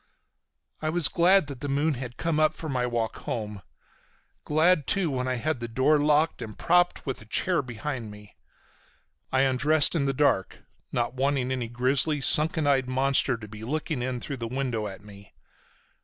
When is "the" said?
1.45-1.69, 5.59-5.67, 10.05-10.13, 14.37-14.47